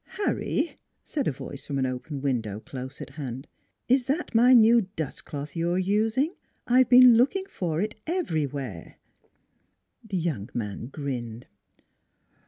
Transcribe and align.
"Harry," 0.24 0.76
said 1.04 1.28
a 1.28 1.30
voice 1.30 1.64
from 1.64 1.78
an 1.78 1.86
open 1.86 2.20
window 2.20 2.58
close 2.58 3.00
at 3.00 3.10
hand," 3.10 3.46
is 3.88 4.06
that 4.06 4.34
my 4.34 4.52
new 4.52 4.80
dust 4.96 5.24
cloth 5.24 5.54
you're 5.54 5.78
using? 5.78 6.34
I've 6.66 6.88
been 6.88 7.14
looking 7.16 7.44
for 7.46 7.80
it 7.80 7.94
everywhere." 8.04 8.96
The 10.02 10.16
young 10.16 10.50
man 10.52 10.86
grinned. 10.88 11.46